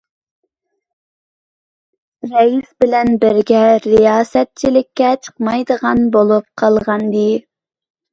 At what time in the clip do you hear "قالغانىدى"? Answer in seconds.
6.63-7.27